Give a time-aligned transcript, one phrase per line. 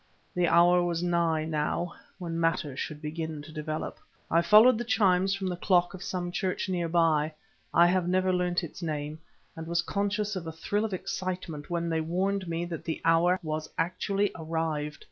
[0.33, 3.99] The hour was nigh now, when matters should begin to develop.
[4.31, 7.35] I followed the chimes from the clock of some church nearby
[7.71, 9.19] I have never learnt its name;
[9.55, 13.37] and was conscious of a thrill of excitement when they warned me that the hour
[13.43, 14.97] was actually arrived....